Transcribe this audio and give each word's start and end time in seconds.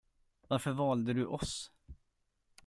Varför 0.47 0.71
valde 0.71 1.13
du 1.13 1.25
oss? 1.25 1.71